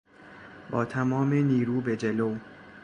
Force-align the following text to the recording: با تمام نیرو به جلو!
با 0.71 0.85
تمام 0.85 1.33
نیرو 1.33 1.81
به 1.81 1.97
جلو! 1.97 2.37